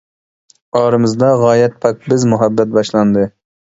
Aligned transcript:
ئارىمىزدا 0.79 1.31
غايەت 1.43 1.79
پاك 1.87 2.03
بىز 2.09 2.29
مۇھەببەت 2.35 2.77
باشلاندى. 2.81 3.33